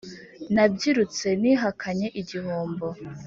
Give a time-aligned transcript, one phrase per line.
[0.53, 2.87] nabyirutse nihakanye igihombo